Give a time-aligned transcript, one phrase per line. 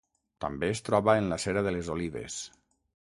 [0.45, 2.39] També es troba en la cera de les olives.